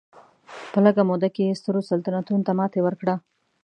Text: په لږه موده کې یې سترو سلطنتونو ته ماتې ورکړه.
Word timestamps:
په 0.71 0.79
لږه 0.85 1.03
موده 1.09 1.29
کې 1.35 1.41
یې 1.47 1.57
سترو 1.59 1.81
سلطنتونو 1.89 2.45
ته 2.47 2.51
ماتې 2.59 2.79
ورکړه. 2.83 3.15